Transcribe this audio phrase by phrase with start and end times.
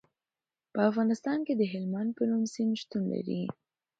[0.73, 3.41] په افغانستان کې د هلمند په نوم سیند شتون لري.